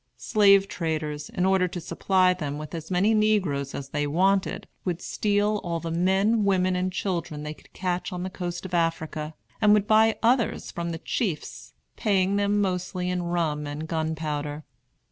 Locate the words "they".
3.89-4.07, 7.43-7.53